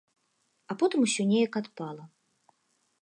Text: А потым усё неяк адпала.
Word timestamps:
А 0.71 0.77
потым 0.79 0.99
усё 1.07 1.21
неяк 1.33 1.53
адпала. 1.61 2.03